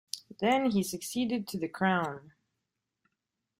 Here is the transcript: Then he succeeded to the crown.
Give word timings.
Then 0.39 0.71
he 0.71 0.81
succeeded 0.81 1.47
to 1.49 1.59
the 1.59 1.67
crown. 1.67 2.31